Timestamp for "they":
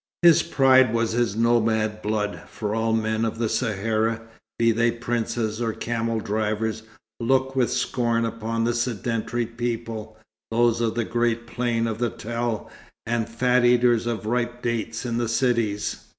4.71-4.89